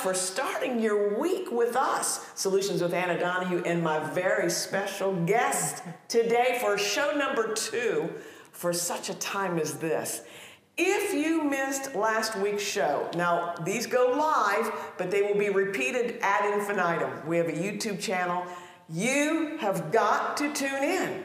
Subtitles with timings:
[0.00, 2.26] for starting your week with us.
[2.34, 8.10] Solutions with Anna Donahue and my very special guest today for show number two
[8.52, 10.22] for such a time as this.
[10.78, 16.18] If you missed last week's show, now these go live, but they will be repeated
[16.22, 17.26] ad infinitum.
[17.26, 18.46] We have a YouTube channel.
[18.88, 21.24] You have got to tune in.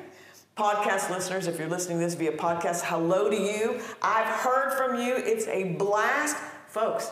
[0.57, 3.79] Podcast listeners, if you're listening to this via podcast, hello to you.
[4.01, 5.15] I've heard from you.
[5.15, 6.35] It's a blast.
[6.67, 7.11] Folks,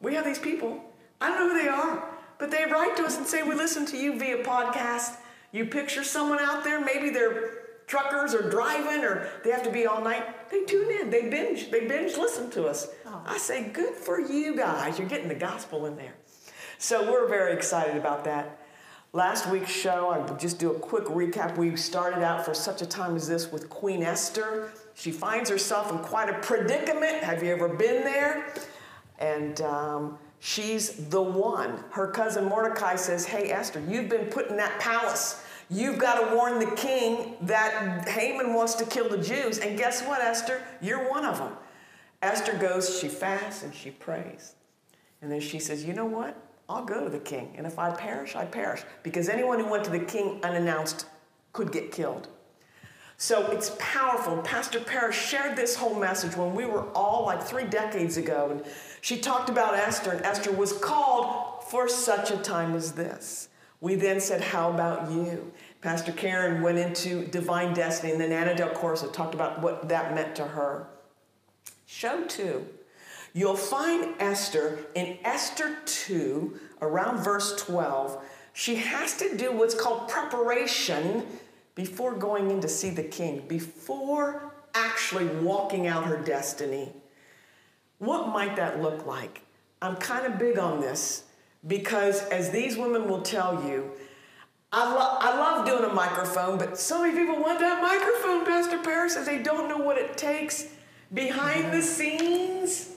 [0.00, 0.93] we have these people.
[1.20, 3.86] I don't know who they are, but they write to us and say, We listen
[3.86, 5.16] to you via podcast.
[5.52, 9.86] You picture someone out there, maybe they're truckers or driving or they have to be
[9.86, 10.50] all night.
[10.50, 12.88] They tune in, they binge, they binge listen to us.
[13.06, 13.22] Oh.
[13.26, 14.98] I say, Good for you guys.
[14.98, 16.14] You're getting the gospel in there.
[16.78, 18.60] So we're very excited about that.
[19.12, 21.56] Last week's show, I'll just do a quick recap.
[21.56, 24.72] We started out for such a time as this with Queen Esther.
[24.94, 27.22] She finds herself in quite a predicament.
[27.22, 28.52] Have you ever been there?
[29.20, 31.82] And um, she's the one.
[31.90, 35.42] Her cousin Mordecai says, Hey, Esther, you've been put in that palace.
[35.70, 39.58] You've got to warn the king that Haman wants to kill the Jews.
[39.58, 40.62] And guess what, Esther?
[40.82, 41.54] You're one of them.
[42.20, 44.54] Esther goes, she fasts and she prays.
[45.22, 46.36] And then she says, You know what?
[46.68, 47.54] I'll go to the king.
[47.56, 48.82] And if I perish, I perish.
[49.02, 51.06] Because anyone who went to the king unannounced
[51.54, 52.28] could get killed.
[53.16, 54.38] So it's powerful.
[54.38, 58.48] Pastor Parris shared this whole message when we were all like three decades ago.
[58.50, 58.64] And
[59.00, 63.48] she talked about Esther, and Esther was called for such a time as this.
[63.80, 65.52] We then said, How about you?
[65.80, 70.34] Pastor Karen went into divine destiny, and then Ana Dalcorso talked about what that meant
[70.36, 70.88] to her.
[71.86, 72.66] Show two
[73.36, 78.24] You'll find Esther in Esther 2, around verse 12.
[78.52, 81.26] She has to do what's called preparation
[81.74, 86.92] before going in to see the king, before actually walking out her destiny.
[87.98, 89.42] What might that look like?
[89.82, 91.24] I'm kind of big on this
[91.66, 93.90] because, as these women will tell you,
[94.72, 98.78] I, lo- I love doing a microphone, but so many people want that microphone, Pastor
[98.82, 100.66] Parris, says they don't know what it takes
[101.12, 102.90] behind the scenes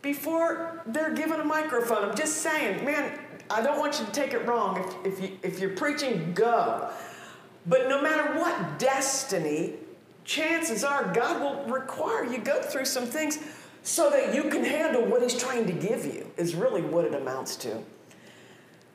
[0.00, 2.04] before they're given a microphone.
[2.04, 3.18] I'm just saying, man,
[3.50, 4.96] I don't want you to take it wrong.
[5.04, 6.90] If, if, you, if you're preaching, go.
[7.66, 9.74] But no matter what destiny,
[10.24, 13.38] chances are God will require you go through some things
[13.82, 17.14] so that you can handle what He's trying to give you, is really what it
[17.14, 17.82] amounts to.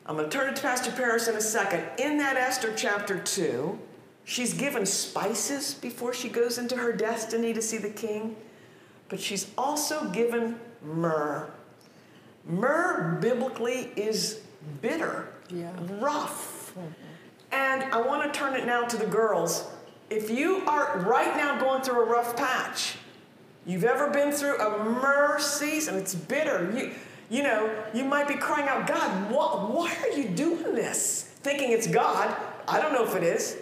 [0.06, 1.84] I'm going to turn it to Pastor Parris in a second.
[1.98, 3.78] In that Esther chapter 2,
[4.24, 8.38] she's given spices before she goes into her destiny to see the king,
[9.10, 11.50] but she's also given myrrh.
[12.46, 14.40] Myrrh biblically is
[14.82, 15.72] bitter, yeah.
[16.00, 16.74] rough.
[16.74, 17.07] Mm-hmm.
[17.52, 19.70] And I want to turn it now to the girls.
[20.10, 22.96] If you are right now going through a rough patch,
[23.66, 26.72] you've ever been through a myrrh season, it's bitter.
[26.76, 26.92] You,
[27.30, 31.24] you know, you might be crying out, God, why are you doing this?
[31.42, 32.36] Thinking it's God.
[32.68, 33.58] I don't know if it is.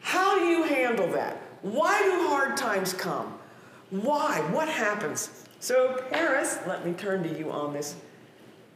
[0.00, 1.36] How do you handle that?
[1.62, 3.36] Why do hard times come?
[3.90, 4.40] Why?
[4.52, 5.30] What happens?
[5.58, 7.96] So, Parris, let me turn to you on this.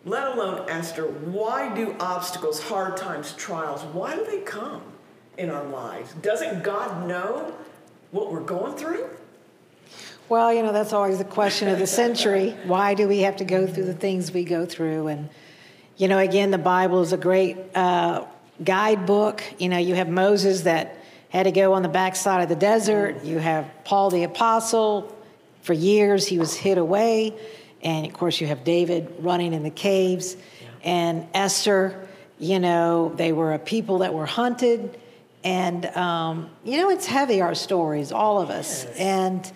[0.04, 4.82] Let alone Esther, why do obstacles, hard times, trials, why do they come
[5.36, 6.12] in our lives?
[6.22, 7.54] Doesn't God know
[8.10, 9.08] what we're going through?
[10.28, 12.56] Well, you know, that's always the question of the century.
[12.64, 15.08] Why do we have to go through the things we go through?
[15.08, 15.28] And,
[15.96, 18.24] you know, again, the Bible is a great uh,
[18.62, 19.42] guidebook.
[19.58, 20.96] You know, you have Moses that
[21.30, 25.16] had to go on the backside of the desert, you have Paul the Apostle,
[25.62, 27.34] for years, he was hid away.
[27.82, 30.36] And of course, you have David running in the caves.
[30.36, 30.68] Yeah.
[30.84, 32.06] And Esther,
[32.38, 34.98] you know, they were a people that were hunted.
[35.42, 38.84] And, um, you know, it's heavy, our stories, all of us.
[38.84, 38.96] Yes.
[38.98, 39.52] And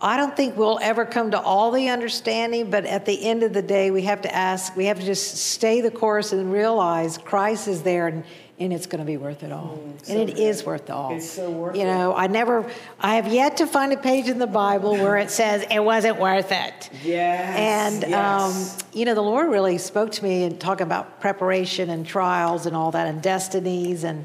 [0.00, 3.54] I don't think we'll ever come to all the understanding, but at the end of
[3.54, 7.16] the day, we have to ask, we have to just stay the course and realize
[7.16, 8.24] Christ is there and
[8.58, 9.78] and it's going to be worth it all.
[9.78, 10.42] Mm, so and it good.
[10.42, 11.14] is worth it all.
[11.14, 11.84] It's so worth you it.
[11.84, 15.18] You know, I never, I have yet to find a page in the Bible where
[15.18, 16.90] it says it wasn't worth it.
[17.04, 18.02] Yes.
[18.02, 18.82] And, um, yes.
[18.82, 22.66] Um, you know, the Lord really spoke to me and talking about preparation and trials
[22.66, 24.24] and all that and destinies and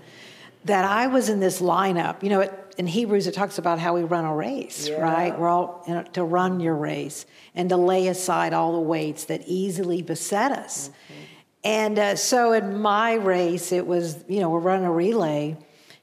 [0.65, 2.23] that I was in this lineup.
[2.23, 5.01] You know, it, in Hebrews, it talks about how we run a race, yeah.
[5.01, 5.37] right?
[5.37, 9.25] We're all you know, to run your race and to lay aside all the weights
[9.25, 10.87] that easily beset us.
[10.87, 11.20] Mm-hmm.
[11.63, 15.57] And uh, so in my race, it was, you know, we're running a relay,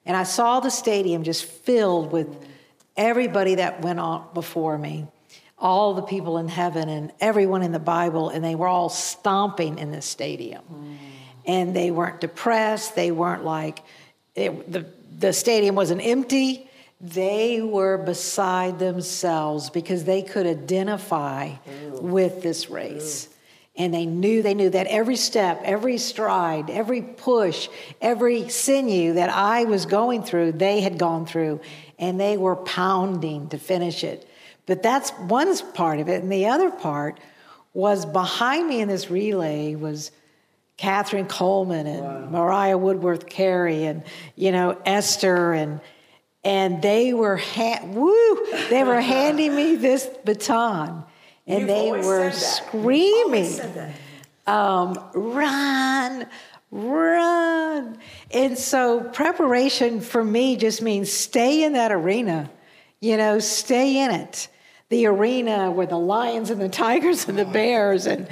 [0.06, 2.28] and I saw the stadium just filled with
[2.96, 5.06] everybody that went on before me,
[5.58, 9.78] all the people in heaven and everyone in the Bible, and they were all stomping
[9.78, 10.62] in the stadium.
[10.72, 10.96] Mm.
[11.46, 13.80] And they weren't depressed, they weren't like,
[14.34, 14.86] it, the,
[15.18, 16.68] the stadium wasn't empty.
[17.00, 21.52] They were beside themselves because they could identify
[21.92, 23.28] with this race.
[23.78, 27.68] And they knew, they knew that every step, every stride, every push,
[28.00, 31.60] every sinew that I was going through, they had gone through.
[31.96, 34.28] And they were pounding to finish it.
[34.66, 36.22] But that's one part of it.
[36.22, 37.20] And the other part
[37.72, 40.10] was behind me in this relay was
[40.76, 42.28] Kathryn Kuhlman and wow.
[42.30, 44.02] Mariah Woodworth Carey and,
[44.34, 45.80] you know, Esther and,
[46.42, 51.04] and they were, ha- woo, they were handing me this baton
[51.48, 53.58] and You've they were screaming,
[54.46, 56.26] um, run,
[56.70, 57.98] run.
[58.30, 62.50] And so preparation for me just means stay in that arena,
[63.00, 64.48] you know, stay in it.
[64.90, 68.28] The arena where the lions and the tigers and the bears and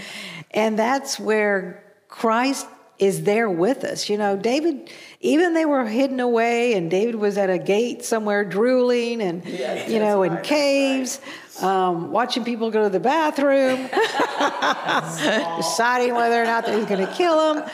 [0.52, 2.66] and that's where Christ
[2.98, 4.08] is there with us.
[4.08, 4.90] You know, David,
[5.20, 9.90] even they were hidden away, and David was at a gate somewhere drooling and, yes,
[9.90, 11.45] you know, in right, caves, right.
[11.62, 13.88] Um, watching people go to the bathroom,
[15.56, 17.70] deciding whether or not they was going to kill them.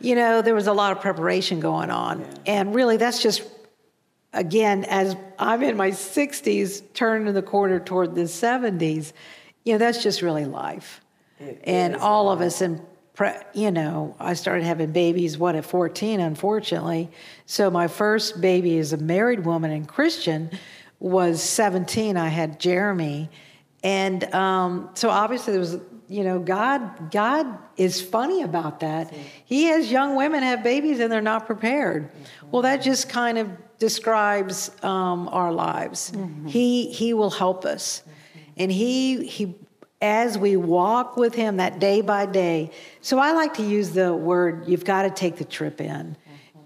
[0.00, 2.20] You know, there was a lot of preparation going on.
[2.20, 2.26] Yeah.
[2.46, 3.42] And really, that's just,
[4.32, 9.12] again, as I'm in my 60s, turning the corner toward the 70s,
[9.64, 11.00] you know, that's just really life.
[11.40, 12.36] It and all life.
[12.36, 12.80] of us in
[13.52, 17.10] you know, I started having babies, what, at 14, unfortunately.
[17.46, 20.50] So my first baby is a married woman and Christian
[20.98, 22.16] was 17.
[22.16, 23.28] I had Jeremy.
[23.82, 29.12] And um, so obviously there was, you know, God, God is funny about that.
[29.44, 32.10] He has young women have babies and they're not prepared.
[32.50, 36.12] Well, that just kind of describes um, our lives.
[36.12, 36.46] Mm-hmm.
[36.46, 38.02] He, he will help us.
[38.56, 39.54] And he, he
[40.04, 42.70] as we walk with Him that day by day.
[43.00, 46.16] So I like to use the word, you've got to take the trip in.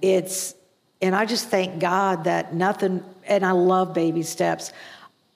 [0.03, 0.55] It's,
[1.01, 4.73] and I just thank God that nothing, and I love baby steps.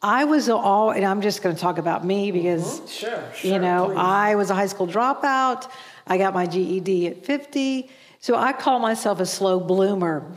[0.02, 2.86] I was all, and I'm just going to talk about me because, mm-hmm.
[2.86, 3.98] sure, sure, you know, please.
[3.98, 5.70] I was a high school dropout.
[6.06, 7.88] I got my GED at 50.
[8.18, 10.32] So I call myself a slow bloomer.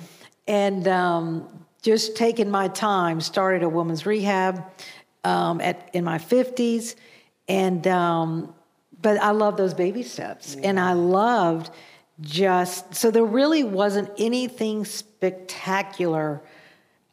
[0.48, 1.48] And um,
[1.82, 4.64] just taking my time, started a woman's rehab
[5.24, 6.96] um, at, in my 50s
[7.48, 8.54] and um,
[9.02, 11.70] but I love those baby steps, and I loved
[12.22, 16.42] just so there really wasn't anything spectacular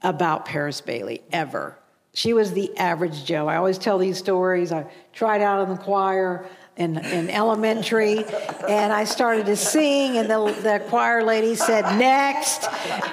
[0.02, 1.78] about Parris Bailey ever.
[2.14, 3.49] She was the average Joe.
[3.49, 4.70] I always tell these stories.
[4.70, 6.46] I tried out in the choir
[6.76, 8.24] in, in elementary,
[8.66, 12.66] and I started to sing, and the, the choir lady said, Next.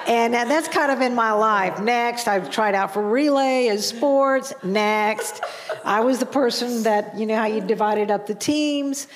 [0.08, 1.78] And that's kind of in my life.
[1.80, 2.26] Next.
[2.26, 4.54] I've tried out for relay as sports.
[4.62, 5.42] Next.
[5.84, 9.06] I was the person that, you know, how you divided up the teams,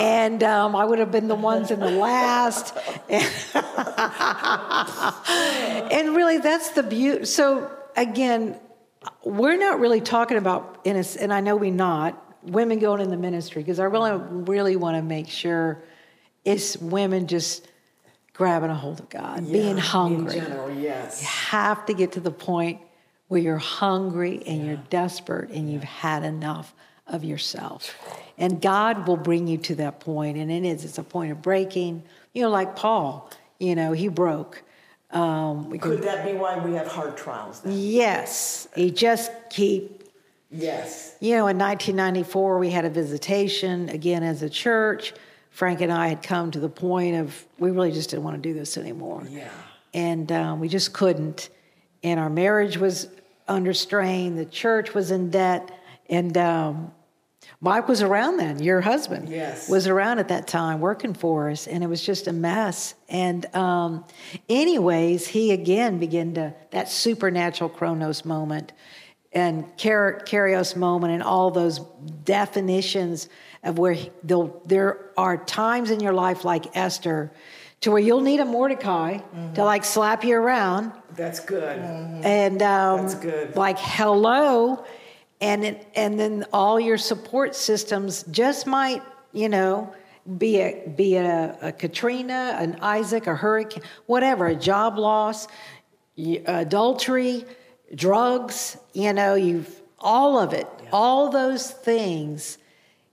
[0.00, 2.74] and um, I would have been the ones in the last.
[5.92, 7.26] and really, that's the beauty.
[7.26, 8.58] So, again,
[9.24, 13.10] we're not really talking about, in a, and I know we're not, women going in
[13.10, 15.82] the ministry because I really, really want to make sure
[16.44, 17.66] it's women just
[18.32, 20.38] grabbing a hold of God, yeah, being hungry.
[20.38, 21.20] In general, yes.
[21.20, 22.80] You have to get to the point
[23.28, 24.66] where you're hungry and yeah.
[24.66, 26.74] you're desperate and you've had enough
[27.06, 27.94] of yourself.
[28.38, 30.36] And God will bring you to that point.
[30.36, 32.02] point, and it is, it's a point of breaking.
[32.32, 34.62] You know, like Paul, you know, he broke.
[35.10, 37.60] Um, Could that be why we have hard trials?
[37.60, 37.74] Then?
[37.76, 39.99] Yes, he just keep
[40.50, 41.16] Yes.
[41.20, 45.12] You know, in 1994, we had a visitation again as a church.
[45.50, 48.48] Frank and I had come to the point of we really just didn't want to
[48.48, 49.24] do this anymore.
[49.28, 49.50] Yeah.
[49.94, 51.50] And um, we just couldn't.
[52.02, 53.08] And our marriage was
[53.46, 54.36] under strain.
[54.36, 55.70] The church was in debt.
[56.08, 56.92] And um,
[57.60, 58.62] Mike was around then.
[58.62, 59.68] Your husband yes.
[59.68, 62.94] was around at that time working for us, and it was just a mess.
[63.08, 64.04] And, um,
[64.48, 68.72] anyways, he again began to that supernatural Chronos moment
[69.32, 71.80] and Kairos moment and all those
[72.24, 73.28] definitions
[73.62, 77.32] of where there are times in your life like Esther
[77.80, 79.54] to where you'll need a Mordecai mm-hmm.
[79.54, 80.92] to like slap you around.
[81.14, 81.78] That's good.
[81.78, 82.24] Mm-hmm.
[82.24, 83.56] And um, that's good.
[83.56, 84.84] Like hello,
[85.40, 89.94] and it, and then all your support systems just might you know
[90.38, 95.46] be a be a, a Katrina, an Isaac, a hurricane, whatever, a job loss,
[96.46, 97.44] adultery
[97.94, 100.90] drugs, you know, you've all of it, yeah.
[100.92, 102.58] all those things.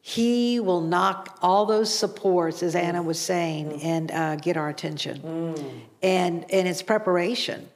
[0.01, 3.84] He will knock all those supports, as Anna was saying, mm.
[3.84, 5.19] and uh, get our attention.
[5.19, 5.79] Mm.
[6.01, 7.67] And and it's preparation.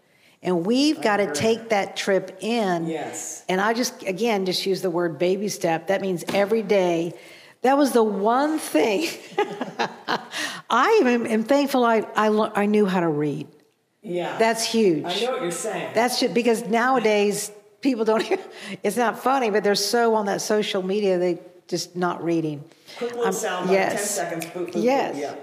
[0.44, 2.88] And we've got to take that trip in.
[2.88, 3.44] Yes.
[3.48, 5.88] And I just, again, just use the word baby step.
[5.88, 7.14] That means every day.
[7.62, 9.08] That was the one thing.
[10.70, 13.48] I am, am thankful I, I, I knew how to read.
[14.02, 14.38] Yeah.
[14.38, 15.06] That's huge.
[15.06, 15.92] I know what you're saying.
[15.94, 18.26] That's just, because nowadays people don't,
[18.84, 22.64] it's not funny, but they're so on that social media, they just not reading.
[22.98, 24.18] Quick little Um, sound, like yes.
[24.18, 24.46] 10 seconds.
[24.48, 25.18] Boop, boop, boop, Yes.
[25.18, 25.36] Yeah.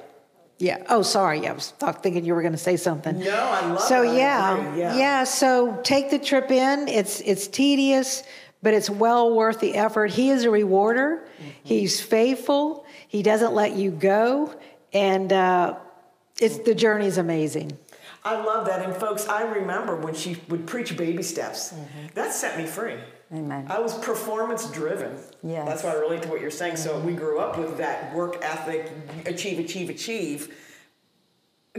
[0.61, 0.83] Yeah.
[0.89, 1.47] Oh, sorry.
[1.47, 1.73] I was
[2.03, 3.21] thinking you were going to say something.
[3.21, 4.81] No, I love So yeah, agree.
[4.81, 5.23] Yeah.
[5.23, 6.89] So take the trip in.
[6.89, 8.25] It's it's tedious,
[8.61, 10.11] but it's well worth the effort.
[10.11, 11.29] He is a rewarder.
[11.39, 11.51] Mm-hmm.
[11.63, 12.85] He's faithful.
[13.07, 14.53] He doesn't let you go,
[14.93, 15.77] and uh,
[16.41, 17.79] it's the journey's amazing.
[18.29, 18.85] I love that.
[18.85, 21.73] And folks, I remember when she would preach baby steps.
[21.73, 22.07] Mm-hmm.
[22.13, 22.97] That set me free.
[23.33, 23.67] Amen.
[23.71, 25.17] I was performance driven.
[25.43, 25.67] Yes.
[25.67, 26.77] That's why I relate to what you're saying.
[26.77, 28.93] So we grew up with that work ethic,
[29.25, 30.55] achieve, achieve, achieve.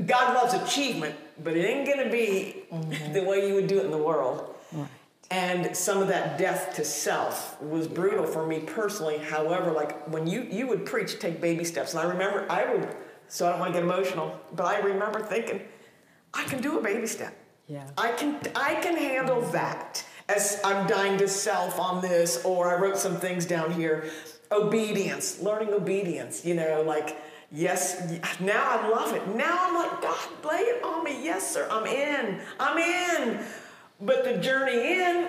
[0.07, 2.63] God loves achievement, but it ain't gonna be
[3.13, 4.55] the way you would do it in the world.
[4.71, 4.87] Right.
[5.29, 9.19] And some of that death to self was brutal for me personally.
[9.19, 12.95] However, like when you you would preach, take baby steps, and I remember I would.
[13.27, 15.61] So I don't want to get emotional, but I remember thinking,
[16.33, 17.35] I can do a baby step.
[17.67, 17.83] Yeah.
[17.97, 20.03] I can I can handle that.
[20.27, 24.09] As I'm dying to self on this, or I wrote some things down here.
[24.51, 26.45] Obedience, learning obedience.
[26.45, 27.17] You know, like
[27.51, 28.11] yes.
[28.39, 29.27] Now I love it.
[29.35, 31.23] Now I'm like God, lay it on me.
[31.23, 31.67] Yes, sir.
[31.71, 32.39] I'm in.
[32.59, 33.43] I'm in.
[34.01, 35.27] But the journey in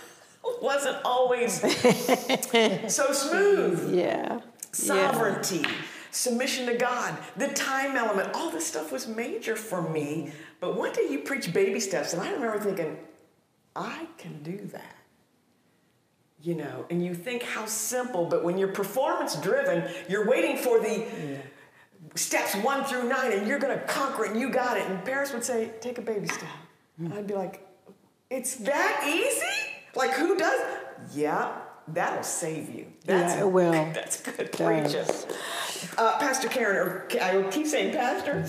[0.62, 1.60] wasn't always
[2.94, 4.40] so smooth Yeah.
[4.72, 5.64] sovereignty,
[6.12, 10.30] submission to God, the time element, all this stuff was major for me.
[10.60, 12.98] But one day you preach baby steps, and I remember thinking,
[13.74, 14.96] I can do that.
[16.42, 20.80] You know, and you think how simple, but when you're performance driven, you're waiting for
[20.80, 21.06] the
[22.14, 24.88] steps one through nine, and you're going to conquer it, and you got it.
[24.88, 26.48] And Parris would say, Take a baby step.
[26.98, 27.06] Hmm.
[27.06, 27.66] And I'd be like,
[28.28, 29.46] It's that easy?
[29.94, 30.60] Like, who does?
[31.14, 31.52] Yeah,
[31.88, 32.86] that'll save you.
[33.04, 33.72] That's Yeah, it will.
[33.94, 35.04] That's good preaching.
[35.98, 38.44] Uh, Pastor Karen, or I keep saying Pastor,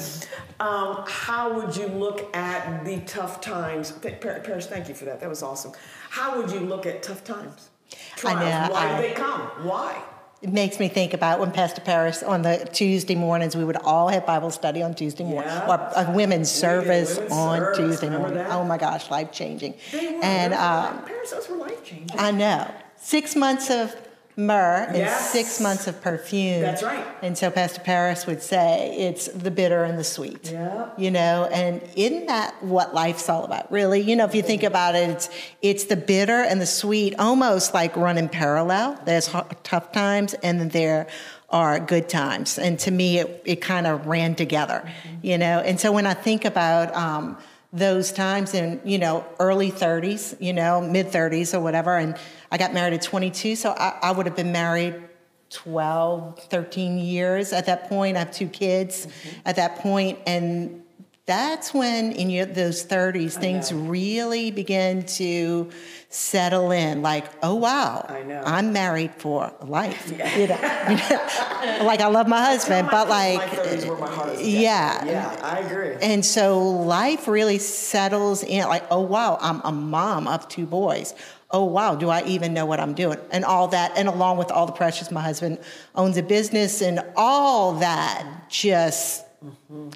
[0.60, 3.92] um, how would you look at the tough times?
[4.02, 5.20] Th- Par- Parris, thank you for that.
[5.20, 5.72] That was awesome.
[6.10, 7.70] How would you look at tough times?
[8.16, 8.40] Trials.
[8.70, 9.42] know, Why I- do they come?
[9.68, 10.02] Why?
[10.42, 14.10] It makes me think about when Pastor Parris on the Tuesday mornings, we would all
[14.10, 15.68] have Bible study on Tuesday morning, Yeah.
[15.70, 18.44] or a women's did service women's on service, Tuesday remember morning.
[18.44, 18.52] that?
[18.52, 19.76] Oh my gosh, life changing.
[19.94, 22.20] And uh, Parris, those were life changing.
[22.20, 23.96] I know six months of
[24.36, 25.30] myrrh and Yes.
[25.32, 26.62] six months of perfume.
[26.62, 27.06] That's right.
[27.22, 30.52] And so Pastor Parris would say it's the bitter and the sweet.
[30.52, 30.88] Yeah.
[30.98, 33.72] You know, and isn't that what life's all about?
[33.72, 35.30] Really, you know, if you think about it, it's
[35.62, 39.00] it's the bitter and the sweet, almost like running parallel.
[39.06, 39.30] There's
[39.64, 41.08] tough times, and then there
[41.50, 42.58] are good times.
[42.58, 44.90] And to me, it it kind of ran together.
[45.22, 47.38] You know, and so when I think about um,
[47.74, 51.98] those times in you know early 30s you know mid 30s or whatever.
[51.98, 52.16] And
[52.52, 54.96] i got married at 22 so i, I would have been married
[55.54, 58.18] 12 13 years at that point.
[58.18, 59.40] I have two kids mm-hmm.
[59.46, 60.20] at that point.
[60.26, 60.83] And
[61.26, 63.80] that's when in your, those 30s things know.
[63.80, 65.70] really begin to
[66.10, 68.44] settle in like oh wow I know.
[68.46, 73.38] i'm married for life you know, you know, like i love my husband but like
[73.38, 74.14] my 30s were my
[74.44, 75.04] yeah.
[75.06, 75.96] Yeah, I agree.
[76.02, 81.14] and so life really settles in like, oh, wow, I'm a mom of two boys.
[81.52, 83.20] Oh, wow, do I even know what I'm doing?
[83.32, 85.60] And all that, and along with all the pressures, my husband
[85.94, 89.24] owns a business, and all that just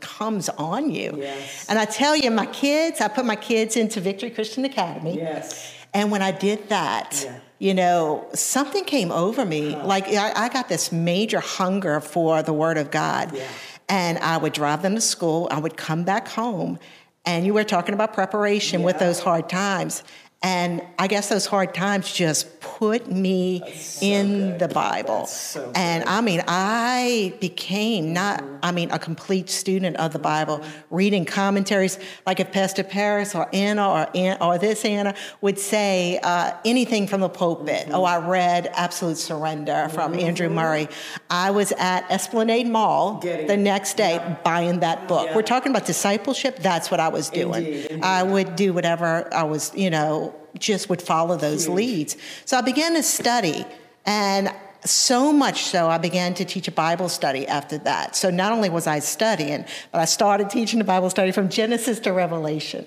[0.01, 1.13] comes on you.
[1.17, 1.65] Yes.
[1.69, 5.17] And I tell you, my kids, I put my kids into Victory Christian Academy.
[5.17, 5.73] Yes.
[5.93, 7.39] And when I did that, Yeah.
[7.59, 9.75] you know, something came over me.
[9.75, 13.35] Like I, I got this major hunger for the Word of God.
[13.35, 13.47] Yeah.
[13.89, 15.47] And I would drive them to school.
[15.49, 16.77] I would come back home.
[17.25, 20.03] And you were talking about preparation with those hard times.
[20.43, 24.59] And I guess those hard times just put me so in good.
[24.59, 25.25] the Bible.
[25.25, 26.03] So and.
[26.07, 31.99] I mean, I became not, I mean, a complete student of the Bible, reading commentaries.
[32.25, 37.07] Like if Pastor Parris or Anna or Anna, or this Anna would say uh, anything
[37.07, 37.87] from the pulpit.
[37.91, 40.87] Oh, I read Absolute Surrender from Andrew Murray.
[41.29, 45.27] I was at Esplanade Mall Getting the next day buying that book.
[45.27, 45.35] Yeah.
[45.35, 46.57] We're talking about discipleship.
[46.59, 47.65] That's what I was doing.
[47.65, 48.03] Indeed, indeed.
[48.03, 50.26] I would do whatever I was, you know,
[50.59, 51.75] just would follow those Huge.
[51.75, 52.17] leads.
[52.45, 53.65] So I began to study,
[54.05, 54.51] and
[54.85, 58.15] so much so I began to teach a Bible study after that.
[58.15, 61.99] So not only was I studying, but I started teaching the Bible study from Genesis
[62.01, 62.85] to Revelation.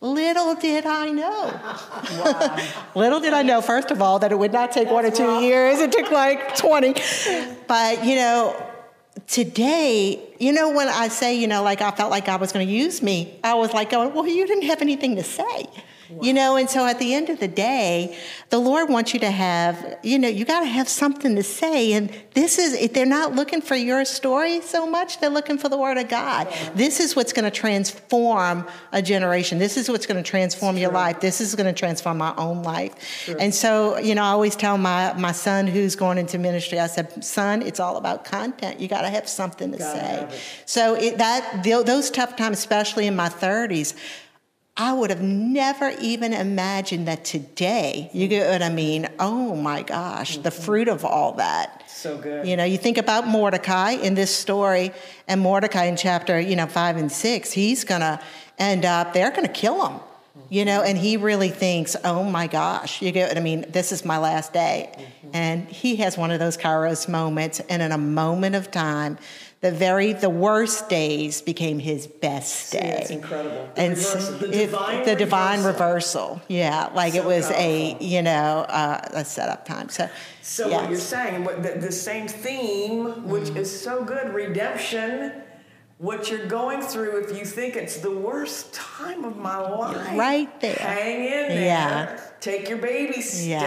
[0.00, 2.80] Little did I know.
[3.00, 5.40] Little did I know, first of all, that it would not take one or two
[5.40, 5.80] years.
[5.80, 6.94] It took like 20.
[7.66, 8.54] But, you know,
[9.26, 12.66] today, you know, when I say, you know, like I felt like God was going
[12.66, 15.66] to use me, I was like going, well, you didn't have anything to say.
[16.22, 18.16] You know, and so at the end of the day,
[18.50, 21.92] the Lord wants you to have, you know, you got to have something to say.
[21.92, 25.76] And this is, they're not looking for your story so much, they're looking for the
[25.76, 26.48] Word of God.
[26.74, 29.58] This is what's going to transform a generation.
[29.58, 31.20] This is what's going to transform your life.
[31.20, 32.94] This is going to transform my own life.
[33.38, 36.86] And so, you know, I always tell my, my son who's going into ministry, I
[36.86, 38.80] said, son, it's all about content.
[38.80, 40.26] You got to have something to say.
[40.30, 40.40] it.
[40.66, 43.94] So it, that those tough times, especially in my 30s,
[44.76, 49.08] I would have never even imagined that today, you get what I mean?
[49.20, 50.62] Oh my gosh, the mm-hmm.
[50.62, 51.84] fruit of all that.
[51.88, 52.46] So good.
[52.46, 54.90] You know, you think about Mordecai in this story,
[55.28, 58.20] and Mordecai in chapter, you know, five and six, he's gonna
[58.58, 60.00] end up, they're gonna kill him.
[60.50, 63.66] You know, and he really thinks, oh my gosh, you get what I mean?
[63.70, 64.90] This is my last day.
[64.92, 65.30] Mm-hmm.
[65.32, 69.18] And he has one of those Kairos moments, and in a moment of time,
[69.64, 72.98] the very the worst days became his best See, day.
[73.00, 73.70] it's incredible.
[73.74, 76.28] The And reversal, the it- divine the divine reversal.
[76.28, 76.42] reversal.
[76.48, 79.88] Yeah, like it So was a you know uh, a setup time.
[79.88, 80.04] So,
[80.42, 80.80] So yes.
[80.80, 83.56] what you're saying, what the, the same theme, which Mm-hmm.
[83.64, 85.32] is so good, redemption.
[85.98, 90.50] What you're going through, if you think it's the worst time of my life, Right
[90.60, 90.74] there.
[90.74, 91.64] hang in there.
[91.72, 92.20] Yeah.
[92.40, 93.62] Take your baby Yeah.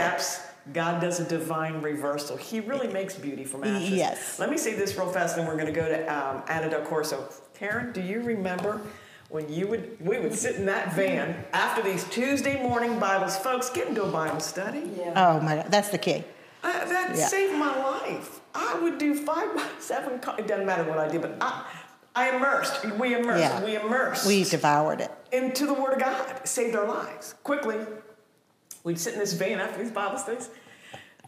[0.67, 0.73] Steps.
[0.75, 2.37] God does a divine reversal.
[2.37, 3.89] He really makes beauty from ashes.
[3.91, 4.39] Yes.
[4.39, 7.31] Let me say this real fast, then we're going to go to um, Ana Dalcorso.
[7.53, 8.81] Karen, do you remember
[9.29, 13.37] when you would we would sit in that van after these Tuesday morning Bibles?
[13.37, 14.83] Folks, get into a Bible study.
[15.15, 16.23] oh my God, that's the key.
[16.63, 17.27] Uh, that Yeah.
[17.27, 18.39] saved my life.
[18.55, 20.19] I would do five, by seven.
[20.19, 21.63] co- It doesn't matter what I did, but I,
[22.15, 22.83] I immersed.
[22.99, 23.39] We immersed.
[23.41, 23.63] Yeah.
[23.63, 25.11] We immersed We devoured it.
[25.31, 26.29] into the Word of God.
[26.37, 27.77] It saved our lives quickly.
[28.87, 30.49] We'd sit in this van after these Bible studies.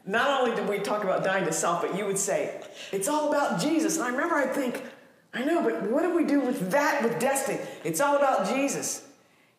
[0.05, 2.61] Not only did we talk about dying to self, but you would say,
[2.93, 4.81] "It's all about Jesus." And I remember I'd think,
[5.33, 7.59] "I know, but what do we do with that with destiny?
[7.83, 9.01] It's all about Jesus.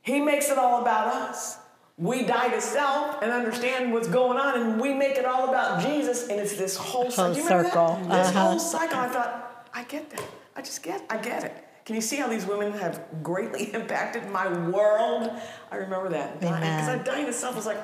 [0.00, 1.58] He makes it all about us."
[1.98, 5.82] We die to self and understand what's going on, and we make it all about
[5.82, 7.34] Jesus, and it's this whole, cycle.
[7.34, 7.98] Whole circle.
[8.08, 8.22] That?
[8.22, 8.40] This Uh-huh.
[8.40, 8.98] whole cycle.
[8.98, 10.24] I thought, I get that.
[10.56, 11.02] I just get.
[11.10, 11.54] I get it.
[11.90, 15.28] Can you see how these women have greatly impacted my world?
[15.72, 17.04] I remember that because I Amen.
[17.04, 17.78] dying to self was like,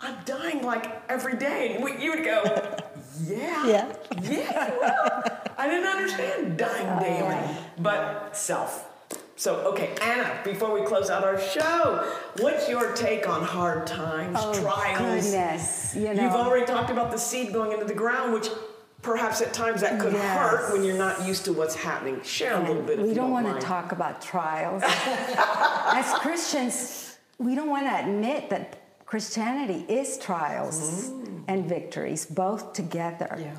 [0.00, 1.76] I'm dying like every day.
[1.76, 2.42] And you would go,
[3.24, 3.92] yeah, Yeah.
[4.20, 4.74] yeah.
[4.80, 8.88] Well, I didn't understand dying daily, but self.
[9.36, 14.36] So, okay, Anna, before we close out our show, what's your take on hard times,
[14.40, 15.24] Oh, trials?
[15.24, 16.20] goodness, you know.
[16.24, 18.48] You've already talked about the seed going into the ground, which
[19.06, 20.36] perhaps at times that could Yes.
[20.38, 22.20] hurt when you're not used to what's happening.
[22.22, 22.98] Share a little bit.
[22.98, 23.60] we you don't want mind.
[23.60, 24.82] to talk about trials.
[26.00, 28.66] As Christians, we don't want to admit that
[29.06, 30.78] Christianity is trials
[31.10, 31.44] Mm.
[31.46, 33.32] and victories, both together.
[33.38, 33.54] Yeah.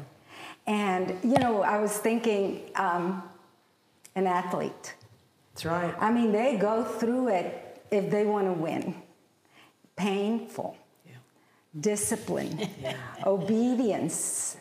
[0.68, 2.44] And, you know, I was thinking
[2.76, 3.24] um,
[4.16, 4.86] an athlete.
[5.54, 5.94] That's right.
[6.08, 7.46] I mean, they go through it
[7.90, 8.84] if they want to win.
[9.96, 11.14] Painful, yeah.
[11.80, 12.98] discipline, yeah.
[13.26, 14.58] obedience,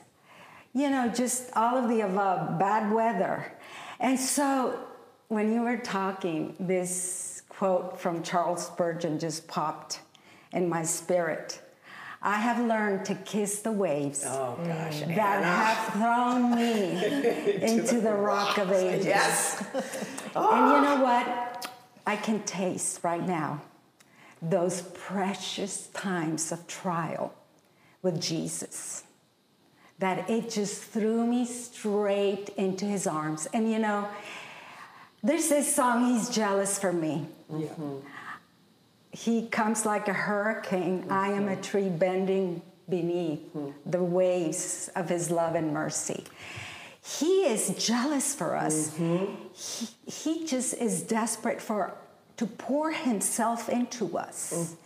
[0.76, 3.50] you know, just all of the above, bad weather.
[3.98, 4.78] And so
[5.28, 10.00] when you were talking, this quote from Charles Spurgeon just popped
[10.52, 11.62] in my spirit.
[12.20, 15.16] I have learned to kiss the waves Oh gosh, mm.
[15.16, 15.46] that Anna.
[15.46, 19.06] have thrown me into the rock of ages.
[19.06, 19.64] Yes.
[20.36, 21.72] And you know what?
[22.06, 23.62] I can taste right now
[24.42, 27.32] those precious times of trial
[28.02, 29.05] with Jesus.
[29.98, 33.46] That it just threw me straight into his arms.
[33.52, 34.08] And you know,
[35.22, 37.26] there's this song, He's Jealous for Me.
[39.10, 41.06] He comes like a hurricane.
[41.08, 43.70] I am a tree bending beneath hmm.
[43.86, 46.24] the waves of his love and mercy.
[47.02, 48.90] He is jealous for us.
[48.90, 49.32] Mm-hmm.
[49.54, 51.94] He, he just is desperate for
[52.36, 54.52] to pour himself into us.
[54.52, 54.76] Mm.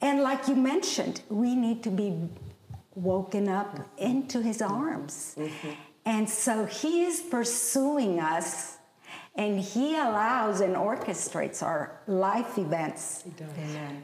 [0.00, 2.28] And like you mentioned, we need to be
[3.02, 4.74] woken up into his mm-hmm.
[4.74, 5.34] arms.
[5.38, 5.68] Mm-hmm.
[6.04, 8.78] And so he is pursuing us
[9.34, 13.24] and he allows and orchestrates our life events.
[13.40, 14.02] Amen.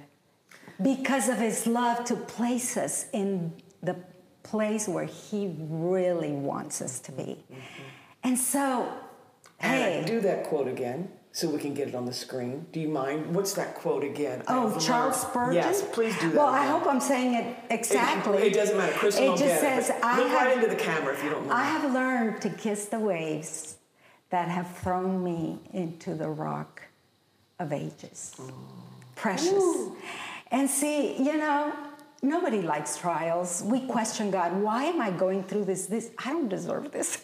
[0.83, 3.53] because of his love to place us in
[3.83, 3.97] the
[4.43, 7.23] place where he really wants us to be.
[7.23, 7.83] Mm-hmm.
[8.25, 8.93] And so,
[9.61, 12.65] Anna, hey, do that quote again so we can get it on the screen.
[12.71, 13.35] Do you mind?
[13.35, 14.45] What's that quote again?
[14.47, 15.55] Oh, I've Charles Spurgeon?
[15.55, 16.37] Yes, please do that.
[16.37, 18.39] Well, I hope I'm saying it exactly.
[18.39, 18.93] It, it doesn't matter.
[18.93, 19.97] Crystal It just get says, it.
[20.01, 21.53] I Look have, right into the camera if you don't mind.
[21.53, 23.79] I have learned to kiss the waves
[24.31, 26.83] that have thrown me into the rock
[27.59, 28.37] of ages.
[28.39, 28.53] Oh.
[29.17, 29.89] Precious.
[30.53, 31.73] And see, you know,
[32.23, 33.61] nobody likes trials.
[33.65, 34.63] We question God.
[34.63, 35.87] Why am I going through this?
[35.87, 37.19] This I don't deserve this.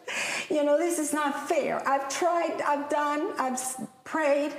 [0.50, 1.86] you know, this is not fair.
[1.88, 3.60] I've tried, I've done, I've
[4.04, 4.52] prayed.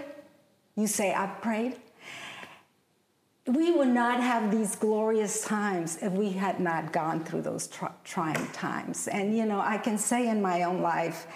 [0.76, 1.76] You say, I've prayed.
[3.47, 7.86] we would not have these glorious times if we had not gone through those tr-
[8.04, 9.08] trying times.
[9.08, 11.28] And you know, I can say in my own life,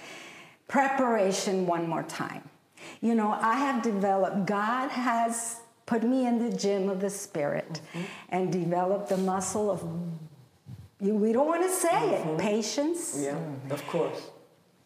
[0.68, 2.50] preparation one more time.
[3.00, 7.82] You know, I have developed, God has put me in the gym of the spirit
[7.94, 8.06] mm-hmm.
[8.30, 9.84] and developed the muscle of,
[11.00, 12.30] we don't want to say mm-hmm.
[12.30, 13.18] it, patience.
[13.20, 13.38] Yeah,
[13.70, 14.30] of course.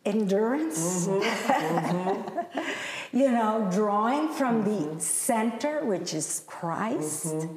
[0.05, 1.07] Endurance.
[1.07, 2.59] Mm-hmm.
[3.17, 7.47] you know, drawing from the center, which is Christ.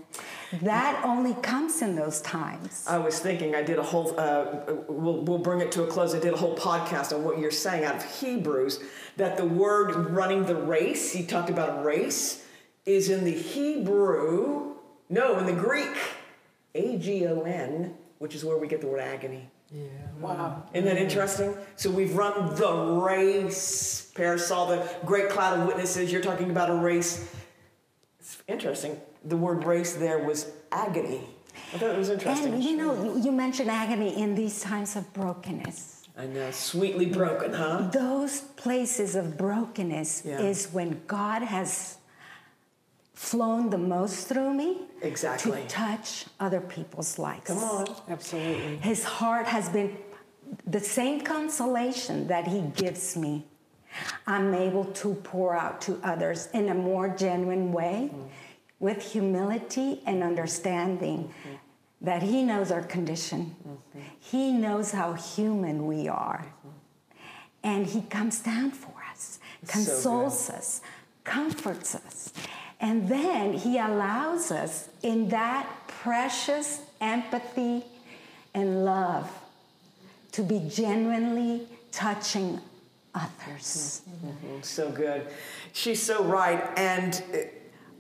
[0.63, 2.85] That only comes in those times.
[2.89, 6.15] I was thinking, I did a whole, uh, we'll, we'll bring it to a close.
[6.15, 8.81] I did a whole podcast on what you're saying out of Hebrews
[9.17, 12.45] that the word running the race, you talked about race,
[12.87, 14.77] is in the Hebrew,
[15.11, 15.95] no, in the Greek,
[16.75, 19.51] A G O N, which is where we get the word agony.
[19.71, 19.85] Yeah.
[20.21, 20.63] Wow.
[20.73, 21.55] Isn't that interesting?
[21.77, 24.11] So we've run the race.
[24.15, 26.11] Parris saw the great cloud of witnesses.
[26.11, 27.33] You're talking about a race.
[28.19, 28.99] It's interesting.
[29.25, 31.21] The word race there was agony.
[31.75, 32.55] I thought it was interesting.
[32.55, 36.09] And you know, you mentioned agony in these times of brokenness.
[36.17, 37.91] I know, sweetly broken, huh?
[37.93, 40.41] Those places of brokenness yeah.
[40.41, 41.99] is when God has
[43.19, 47.47] flown the most through me exactly to touch other people's lives.
[47.47, 48.77] Come on, absolutely.
[48.77, 49.99] His heart has been
[50.65, 53.45] the same consolation that he gives me.
[54.29, 58.23] I'm able to pour out to others in a more genuine way mm-hmm.
[58.79, 61.57] with humility and understanding mm-hmm.
[62.01, 63.57] that he knows our condition.
[63.67, 64.01] Mm-hmm.
[64.21, 66.47] He knows how human we are.
[67.65, 70.81] And he comes down for us, consoles so us,
[71.25, 72.33] comforts us.
[72.81, 77.85] And then he allows us in that precious empathy
[78.55, 79.31] and love
[80.33, 82.61] to be genuinely touching
[83.15, 84.03] others.
[84.09, 84.63] Mm-hmm.
[84.63, 85.27] So good.
[85.73, 86.69] She's so right.
[86.77, 87.23] And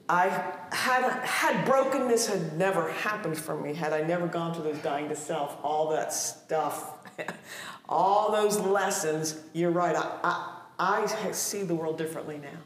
[0.08, 0.28] I
[0.70, 5.08] had had brokenness had never happened for me, had I never gone through those dying
[5.08, 6.92] to self, all that stuff,
[7.88, 9.40] all those lessons.
[9.52, 9.96] You're right.
[9.96, 12.58] I, I, I see the world differently now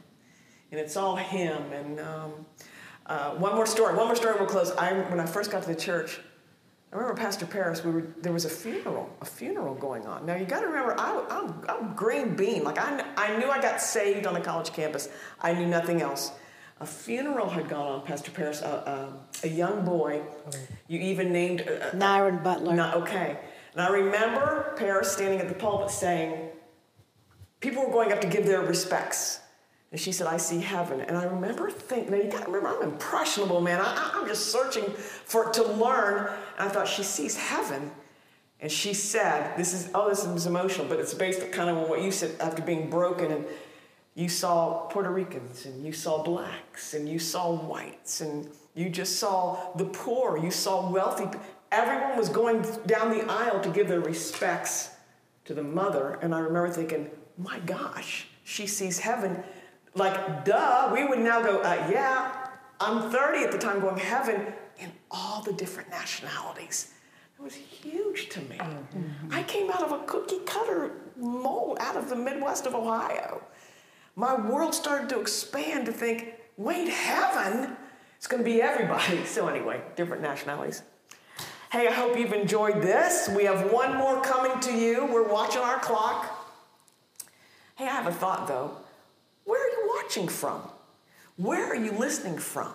[0.73, 1.73] and it's all him.
[1.73, 2.33] And um,
[3.07, 3.95] uh, one more story.
[3.95, 4.35] One more story.
[4.37, 4.73] We'll close.
[4.73, 6.19] I when I first got to the church,
[6.93, 7.85] I remember Pastor Parris.
[7.85, 10.27] We were there was a funeral, a funeral going on.
[10.27, 12.65] Now you got to remember, I, I'm, I'm green bean.
[12.65, 15.09] Like I, I knew I got saved on the college campus.
[15.41, 16.33] I knew nothing else.
[16.81, 18.61] A funeral had gone on, Pastor Parris.
[18.61, 18.83] Uh,
[19.15, 20.23] uh, a young boy.
[20.89, 22.75] You even named uh, uh Nyron Butler.
[22.75, 23.39] Not, okay.
[23.73, 26.51] And I remember Parris standing at the pulpit saying,
[27.61, 29.42] people were going up to give their respects.
[29.93, 31.03] And she said, I see heaven.
[31.03, 33.79] And I remember thinking, now you gotta remember, I'm impressionable, man.
[33.81, 36.33] I, am just searching for to learn.
[36.59, 37.91] And I thought, she sees heaven.
[38.59, 41.91] And she said, this is, oh, this is emotional, but it's based kind of on
[41.91, 43.31] what you said after being broken.
[43.31, 43.45] And
[44.15, 49.19] you saw Puerto Ricans, and you saw blacks, and you saw whites, and you just
[49.19, 51.27] saw the poor, you saw wealthy.
[51.71, 54.91] Everyone was going down the aisle to give their respects
[55.45, 56.19] to the mother.
[56.23, 59.43] And I remember thinking, my gosh, she sees heaven
[59.95, 62.49] like, duh, we would now go, uh, yeah,
[62.81, 66.93] I'm 30 at the time going, heaven in all the different nationalities.
[67.39, 68.57] It was huge to me.
[68.57, 69.33] Mm-hmm.
[69.33, 73.43] I came out of a cookie cutter mold out of the Midwest of Ohio.
[74.17, 77.77] My world started to expand to think, wait, heaven?
[78.17, 79.25] It's going to be everybody.
[79.27, 80.83] So, anyway, different nationalities.
[81.71, 83.31] Hey, I hope you've enjoyed this.
[83.35, 85.07] We have one more coming to you.
[85.07, 86.39] We're watching our clock.
[87.77, 88.77] Hey, I have a thought though.
[90.03, 90.63] Watching from?
[91.37, 92.73] Where are you listening from?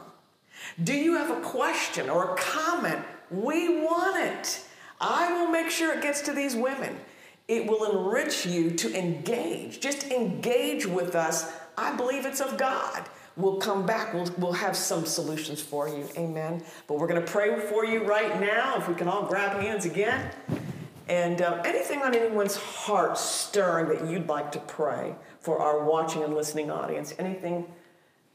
[0.84, 3.00] Do you have a question or a comment?
[3.30, 4.62] We want it.
[5.00, 6.98] I will make sure it gets to these women.
[7.48, 9.80] It will enrich you to engage.
[9.80, 11.52] Just engage with us.
[11.78, 13.08] I believe it's of God.
[13.36, 14.14] We'll come back.
[14.14, 16.08] We'll, we'll have some solutions for you.
[16.18, 16.64] Amen.
[16.88, 18.78] But we're going to pray for you right now.
[18.78, 20.32] If we can all grab hands again.
[21.08, 25.16] And uh, anything on anyone's heart stirring that you'd like to pray
[25.48, 27.14] for our watching and listening audience?
[27.18, 27.66] Anything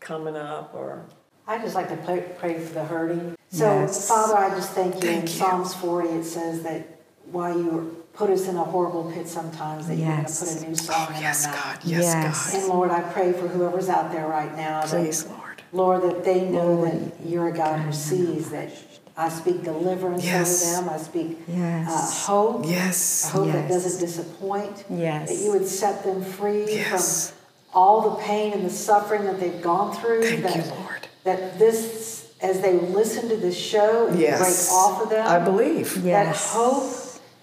[0.01, 1.05] coming up or?
[1.47, 3.37] I just like to pray, pray for the hurting.
[3.51, 4.09] So, yes.
[4.09, 5.01] Father, I just thank you.
[5.03, 5.27] Thank in you.
[5.27, 9.97] Psalms 40, it says that while you put us in a horrible pit sometimes, that
[9.97, 10.07] yes.
[10.07, 11.65] you're going to put a new song oh, in yes, our mouth.
[11.65, 11.79] God.
[11.85, 12.61] Yes, yes, God.
[12.61, 14.81] And Lord, I pray for whoever's out there right now.
[14.87, 15.63] Please, that, Lord.
[15.73, 18.73] Lord, that they know that you're a God who sees, that
[19.17, 20.75] I speak deliverance yes.
[20.75, 20.95] over them.
[20.95, 21.89] I speak yes.
[21.89, 22.65] uh, hope.
[22.67, 23.31] Yes.
[23.31, 23.55] Hope yes.
[23.55, 24.85] that doesn't disappoint.
[24.89, 25.29] Yes.
[25.29, 27.31] That you would set them free yes.
[27.31, 27.39] from
[27.75, 30.23] all the pain and the suffering that they've gone through.
[30.23, 31.09] Thank that, you, Lord.
[31.25, 34.39] That this, as they listen to this show and yes.
[34.39, 36.03] break off of them, I believe.
[36.05, 36.91] That hope,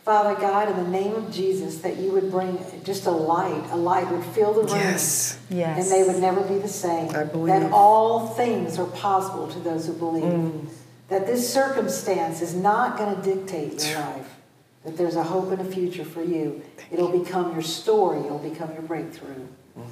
[0.03, 3.77] Father God, in the name of Jesus, that you would bring just a light, a
[3.77, 4.75] light would fill the room.
[4.75, 5.39] Yes.
[5.51, 5.84] Yes.
[5.84, 7.12] And they would never be the same.
[7.15, 7.47] I believe.
[7.47, 10.67] That all things are possible to those who believe.
[11.10, 14.36] That this circumstance is not going to dictate your life.
[14.86, 16.62] That there's a hope and a future for you.
[16.91, 19.48] It'll become your story, it'll become your breakthrough.
[19.78, 19.86] Mm.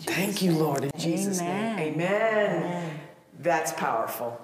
[0.00, 0.52] Thank you.
[0.52, 1.76] Lord, in Jesus' Amen.
[1.76, 1.94] name.
[1.94, 3.00] Amen.
[3.40, 4.40] That's powerful.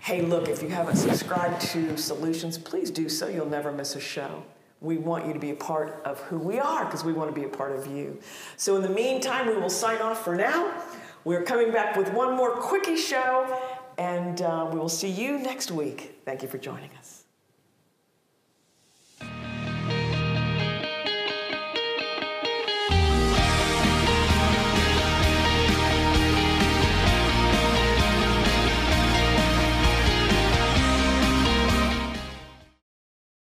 [0.00, 3.28] Hey, look, if you haven't subscribed to Solutions, please do so.
[3.28, 4.42] You'll never miss a show.
[4.80, 7.40] We want you to be a part of who we are because we want to
[7.40, 8.18] be a part of you.
[8.56, 10.74] So, in the meantime, we will sign off for now.
[11.24, 13.56] We're coming back with one more quickie show,
[13.98, 16.20] and uh, we will see you next week.
[16.24, 17.11] Thank you for joining us.